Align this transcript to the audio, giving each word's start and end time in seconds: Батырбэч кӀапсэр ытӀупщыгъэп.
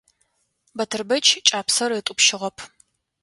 Батырбэч 0.77 1.27
кӀапсэр 1.47 1.91
ытӀупщыгъэп. 1.99 2.57